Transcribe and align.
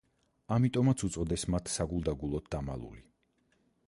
ამიტომაც 0.53 1.03
უწოდეს 1.07 1.43
მათ 1.55 1.69
„საგულდაგულოდ 1.73 2.47
დამალული“. 2.57 3.05